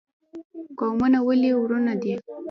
قومونه 0.79 1.19
ولې 1.27 1.51
ورونه 1.61 1.93
دي؟ 2.01 2.13